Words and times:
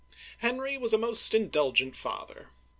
Henry 0.39 0.79
was 0.79 0.95
a 0.95 0.97
most 0.97 1.35
indulgent 1.35 1.95
father. 1.95 2.49